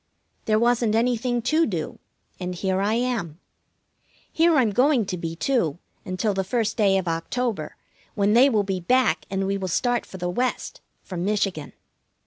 There 0.45 0.57
wasn't 0.57 0.95
anything 0.95 1.43
to 1.43 1.67
do, 1.67 1.99
and 2.39 2.55
here 2.55 2.81
I 2.81 2.95
am. 2.95 3.39
Here 4.33 4.55
I'm 4.55 4.71
going 4.71 5.05
to 5.05 5.15
be, 5.15 5.35
too, 5.35 5.77
until 6.05 6.33
the 6.33 6.43
first 6.43 6.75
day 6.75 6.97
of 6.97 7.07
October, 7.07 7.75
when 8.15 8.33
they 8.33 8.49
will 8.49 8.63
be 8.63 8.79
back, 8.79 9.25
and 9.29 9.45
we 9.45 9.59
will 9.59 9.67
start 9.67 10.07
for 10.07 10.17
the 10.17 10.27
West, 10.27 10.81
for 11.03 11.17
Michigan. 11.17 11.73